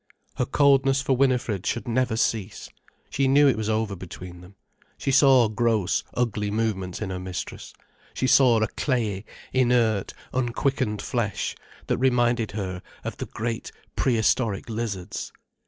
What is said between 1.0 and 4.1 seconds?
Winifred should never cease. She knew it was over